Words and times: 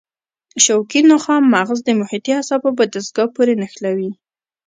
شوکي 0.65 1.01
نخاع 1.09 1.39
مغز 1.53 1.79
د 1.83 1.89
محیطي 1.99 2.31
اعصابو 2.35 2.69
په 2.77 2.83
دستګاه 2.93 3.27
پورې 3.35 3.53
نښلوي. 3.61 4.11